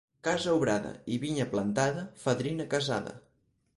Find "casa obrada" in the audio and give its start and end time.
0.27-0.93